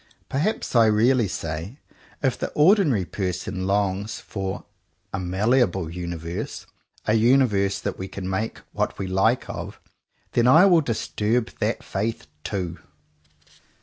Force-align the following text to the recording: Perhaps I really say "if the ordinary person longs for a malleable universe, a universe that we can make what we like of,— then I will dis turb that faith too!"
Perhaps 0.29 0.75
I 0.75 0.87
really 0.87 1.27
say 1.27 1.77
"if 2.23 2.35
the 2.35 2.49
ordinary 2.53 3.05
person 3.05 3.67
longs 3.67 4.19
for 4.19 4.63
a 5.13 5.19
malleable 5.19 5.91
universe, 5.91 6.65
a 7.05 7.13
universe 7.13 7.79
that 7.79 7.99
we 7.99 8.07
can 8.07 8.27
make 8.27 8.61
what 8.71 8.97
we 8.97 9.05
like 9.05 9.47
of,— 9.47 9.79
then 10.33 10.47
I 10.47 10.65
will 10.65 10.81
dis 10.81 11.07
turb 11.07 11.51
that 11.59 11.83
faith 11.83 12.25
too!" 12.43 12.79